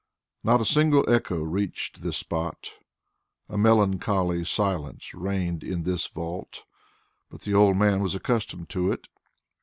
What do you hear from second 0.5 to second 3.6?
a single echo reached this spot. A